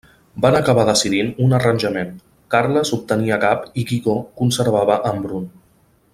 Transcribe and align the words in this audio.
Van 0.43 0.55
acabar 0.59 0.85
decidint 0.87 1.29
un 1.47 1.53
arranjament, 1.57 2.09
Carles 2.55 2.93
obtenia 2.99 3.39
Gap 3.45 3.69
i 3.83 3.85
Guigó 3.93 4.17
conservava 4.43 4.97
Embrun. 5.13 5.47